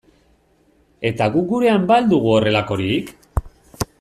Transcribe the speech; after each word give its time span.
Eta 1.09 1.27
guk 1.35 1.51
gurean 1.51 1.85
ba 1.93 1.99
al 2.01 2.09
dugu 2.15 2.33
horrelakorik? 2.39 3.15